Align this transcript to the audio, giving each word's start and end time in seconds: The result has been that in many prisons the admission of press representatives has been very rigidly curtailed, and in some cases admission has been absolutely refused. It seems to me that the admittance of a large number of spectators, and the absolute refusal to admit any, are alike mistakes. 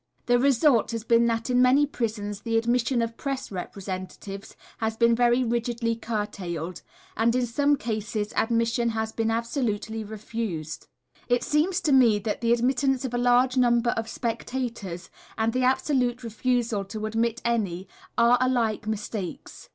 The 0.25 0.39
result 0.39 0.89
has 0.93 1.03
been 1.03 1.27
that 1.27 1.51
in 1.51 1.61
many 1.61 1.85
prisons 1.85 2.41
the 2.41 2.57
admission 2.57 3.03
of 3.03 3.17
press 3.17 3.51
representatives 3.51 4.55
has 4.79 4.97
been 4.97 5.13
very 5.13 5.43
rigidly 5.43 5.95
curtailed, 5.95 6.81
and 7.15 7.35
in 7.35 7.45
some 7.45 7.75
cases 7.75 8.33
admission 8.35 8.89
has 8.97 9.11
been 9.11 9.29
absolutely 9.29 10.03
refused. 10.03 10.87
It 11.29 11.43
seems 11.43 11.79
to 11.81 11.91
me 11.91 12.17
that 12.17 12.41
the 12.41 12.51
admittance 12.51 13.05
of 13.05 13.13
a 13.13 13.19
large 13.19 13.57
number 13.57 13.91
of 13.91 14.09
spectators, 14.09 15.11
and 15.37 15.53
the 15.53 15.61
absolute 15.61 16.23
refusal 16.23 16.83
to 16.85 17.05
admit 17.05 17.39
any, 17.45 17.87
are 18.17 18.39
alike 18.41 18.87
mistakes. 18.87 19.69